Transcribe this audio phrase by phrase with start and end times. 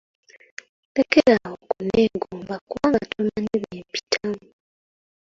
[0.95, 4.45] Lekera awo okunneegomba kubanga tomanyi bye mpitamu.